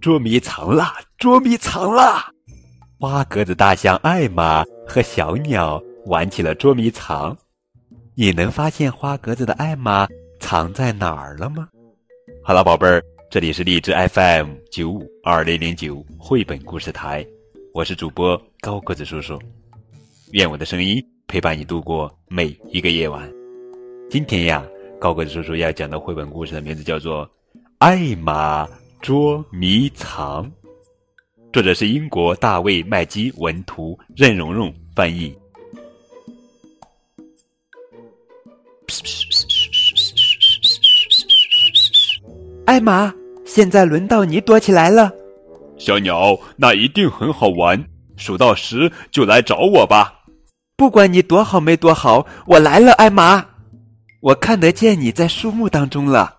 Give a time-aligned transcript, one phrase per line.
[0.00, 0.94] 捉迷藏啦！
[1.18, 2.32] 捉迷藏啦！
[2.98, 7.36] 花格子大象艾玛和小鸟玩起了捉迷藏。
[8.14, 10.08] 你能发现花格子的艾玛
[10.40, 11.68] 藏在哪儿了吗？
[12.42, 17.26] 好了，宝贝儿，这里是荔枝 FM 九五二零零九绘本故事台，
[17.74, 19.38] 我是主播高个子叔叔。
[20.32, 23.30] 愿我的声音陪伴你度过每一个夜晚。
[24.10, 24.64] 今天呀，
[25.00, 27.24] 高个子叔叔要讲的绘本故事的名字叫做
[27.78, 28.68] 《艾玛
[29.00, 30.44] 捉迷藏》，
[31.52, 35.32] 作者是英国大卫麦基文图，任蓉蓉翻译。
[42.66, 43.14] 艾玛，
[43.46, 45.12] 现在轮到你躲起来了。
[45.78, 47.82] 小鸟，那一定很好玩。
[48.16, 50.12] 数到十就来找我吧。
[50.76, 53.46] 不管你躲好没躲好，我来了，艾玛。
[54.20, 56.34] 我看得见你在树木当中了。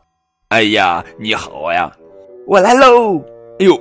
[0.50, 1.90] 哎呀，你好呀！
[2.46, 3.18] 我来喽。
[3.60, 3.80] 哎呦，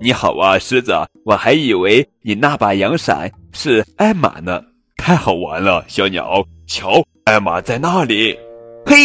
[0.00, 0.92] 你好啊，狮子！
[1.24, 4.62] 我还以为你那把阳伞是艾玛呢。
[4.96, 6.44] 太好玩了，小鸟。
[6.68, 8.38] 瞧，艾玛在那里。
[8.86, 8.96] 嘿，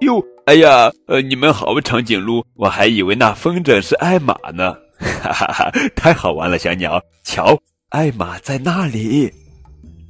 [0.00, 0.22] 哟。
[0.46, 7.58] 哎呀，呃，你们好，长颈鹿，我还以为那风筝是艾玛呢，哈哈哈，太好玩了，小鸟，瞧，
[7.90, 9.30] 艾玛在那里，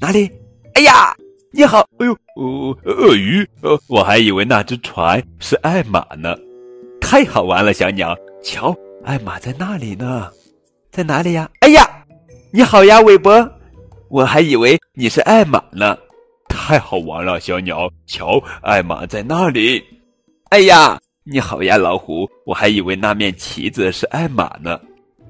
[0.01, 0.31] 哪里？
[0.75, 1.15] 哎呀，
[1.55, 6.35] 你好，哎呦，哦，鳄鱼，呃，我还以为那只船是艾玛呢，
[6.99, 10.31] 太好玩了，小鸟，瞧，艾玛在那里呢，
[10.91, 11.51] 在哪里呀？
[11.61, 11.87] 哎呀，
[12.53, 13.47] 你好呀，韦伯，
[14.09, 15.95] 我还以为你是艾玛呢，
[16.49, 19.85] 太好玩了，小鸟，瞧，艾玛在那里。
[20.49, 22.27] 哎呀，你好呀，老虎！
[22.47, 24.81] 我还以为那面旗子是艾玛呢，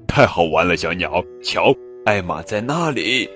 [0.07, 1.21] 太好玩了，小鸟！
[1.43, 3.29] 瞧，艾玛在那里。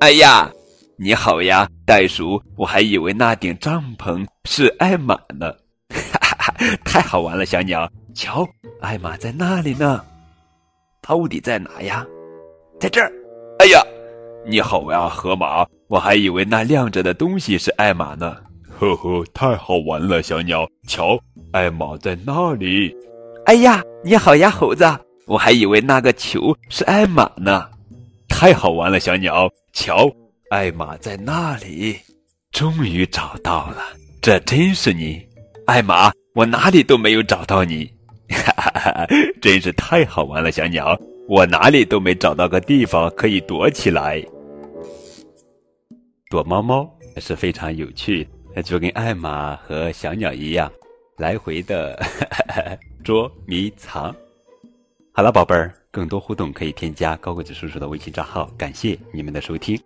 [0.00, 0.50] 哎呀，
[0.96, 2.42] 你好呀，袋鼠！
[2.56, 5.52] 我还以为那顶帐篷是艾玛呢，
[5.90, 6.54] 哈哈哈！
[6.82, 7.90] 太好玩了，小鸟！
[8.14, 8.46] 瞧，
[8.80, 10.02] 艾玛在那里呢，
[11.02, 12.06] 到底在哪呀？
[12.80, 13.12] 在这儿！
[13.58, 13.82] 哎呀，
[14.46, 15.66] 你好呀，河马！
[15.88, 18.34] 我还以为那亮着的东西是艾玛呢。
[18.78, 20.66] 呵呵，太好玩了，小鸟！
[20.88, 21.18] 瞧，
[21.52, 22.96] 艾玛在那里。
[23.44, 24.84] 哎呀，你好呀，猴子！
[25.26, 27.68] 我还以为那个球是艾玛呢。
[28.28, 29.50] 太好玩了，小鸟！
[29.74, 30.10] 瞧，
[30.50, 31.98] 艾玛在那里。
[32.52, 33.82] 终于找到了，
[34.22, 35.26] 这真是你，
[35.66, 36.12] 艾玛！
[36.34, 37.90] 我哪里都没有找到你，
[38.28, 39.06] 哈哈哈！
[39.42, 40.96] 真是太好玩了，小鸟！
[41.28, 44.24] 我哪里都没找到个地方可以躲起来。
[46.30, 48.28] 躲猫猫是非常有趣。
[48.64, 50.70] 就跟艾玛和小鸟一样，
[51.16, 52.00] 来回的
[53.02, 54.14] 捉迷藏。
[55.12, 58.48] 好了，宝贝儿，更多互动可以添加高个子叔叔的微信账号。
[58.56, 59.76] 感谢你们的收听。